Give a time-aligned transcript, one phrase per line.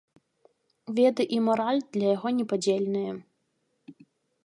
[0.99, 3.11] Веды і мараль для яго непадзельныя.